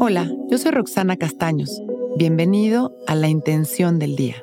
[0.00, 1.82] Hola, yo soy Roxana Castaños.
[2.16, 4.36] Bienvenido a La Intención del Día,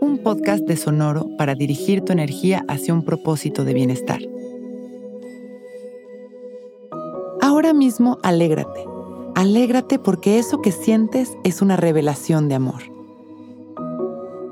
[0.00, 4.20] un podcast de Sonoro para dirigir tu energía hacia un propósito de bienestar.
[7.42, 8.84] Ahora mismo alégrate.
[9.34, 12.82] Alégrate porque eso que sientes es una revelación de amor.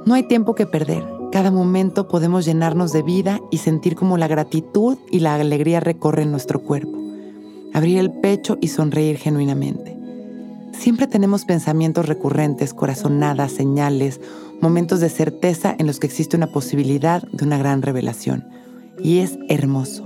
[0.05, 1.05] No hay tiempo que perder.
[1.31, 6.33] Cada momento podemos llenarnos de vida y sentir como la gratitud y la alegría recorren
[6.33, 6.99] nuestro cuerpo.
[7.73, 10.02] Abrir el pecho y sonreír genuinamente.
[10.73, 14.21] Siempre tenemos pensamientos recurrentes, corazonadas, señales,
[14.61, 18.49] momentos de certeza en los que existe una posibilidad de una gran revelación.
[18.99, 20.05] Y es hermoso.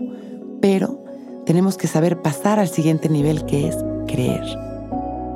[0.61, 1.03] Pero
[1.47, 3.77] tenemos que saber pasar al siguiente nivel que es
[4.07, 4.45] creer.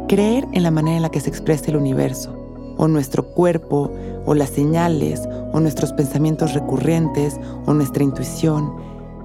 [0.09, 2.37] Creer en la manera en la que se expresa el universo,
[2.77, 3.93] o nuestro cuerpo,
[4.27, 8.74] o las señales, o nuestros pensamientos recurrentes, o nuestra intuición.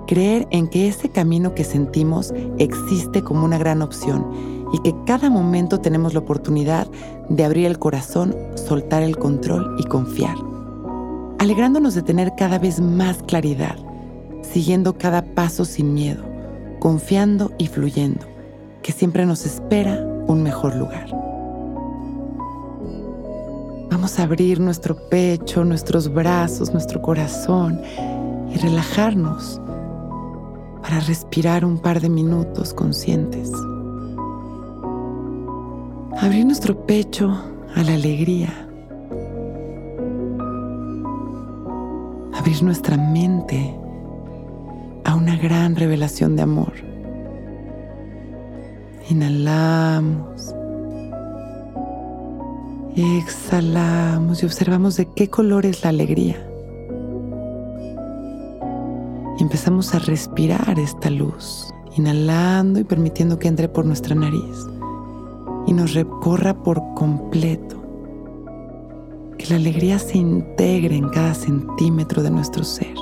[0.08, 5.30] Creer en que ese camino que sentimos existe como una gran opción y que cada
[5.30, 6.88] momento tenemos la oportunidad
[7.30, 10.36] de abrir el corazón, soltar el control y confiar.
[11.40, 13.76] Alegrándonos de tener cada vez más claridad,
[14.42, 16.24] siguiendo cada paso sin miedo,
[16.80, 18.26] confiando y fluyendo,
[18.82, 21.08] que siempre nos espera un mejor lugar.
[23.92, 27.82] Vamos a abrir nuestro pecho, nuestros brazos, nuestro corazón
[28.54, 29.62] y relajarnos
[30.82, 33.45] para respirar un par de minutos conscientes.
[36.18, 37.30] Abrir nuestro pecho
[37.76, 38.50] a la alegría.
[42.34, 43.76] Abrir nuestra mente
[45.04, 46.72] a una gran revelación de amor.
[49.10, 50.56] Inhalamos.
[52.96, 56.38] Exhalamos y observamos de qué color es la alegría.
[59.38, 64.75] Y empezamos a respirar esta luz, inhalando y permitiendo que entre por nuestra nariz
[65.68, 67.82] y nos recorra por completo.
[69.38, 72.96] Que la alegría se integre en cada centímetro de nuestro ser,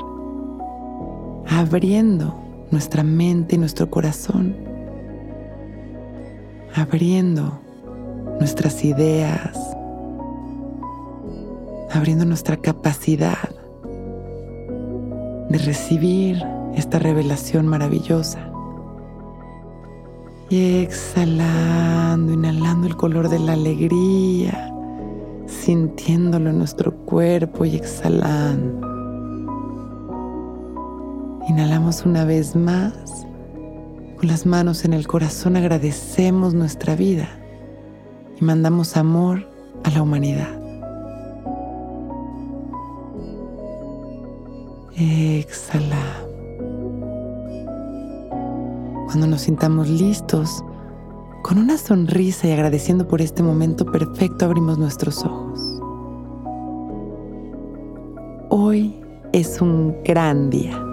[1.47, 2.35] abriendo
[2.71, 4.55] nuestra mente y nuestro corazón,
[6.75, 7.59] abriendo
[8.39, 9.57] nuestras ideas,
[11.91, 13.49] abriendo nuestra capacidad
[15.49, 16.43] de recibir
[16.75, 18.52] esta revelación maravillosa.
[20.49, 24.71] Y exhalando, inhalando el color de la alegría,
[25.47, 28.87] sintiéndolo en nuestro cuerpo y exhalando.
[31.49, 33.25] Inhalamos una vez más.
[34.17, 37.29] Con las manos en el corazón agradecemos nuestra vida
[38.39, 39.47] y mandamos amor
[39.83, 40.63] a la humanidad.
[44.95, 46.22] Exhala.
[49.13, 50.65] Cuando nos sintamos listos,
[51.43, 55.79] con una sonrisa y agradeciendo por este momento perfecto, abrimos nuestros ojos.
[58.49, 58.99] Hoy
[59.31, 60.92] es un gran día.